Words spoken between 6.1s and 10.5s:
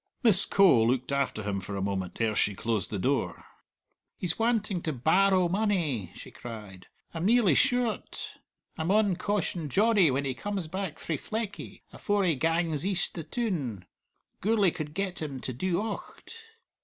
she cried; "I'm nearly sure o't! I maun caution Johnny when he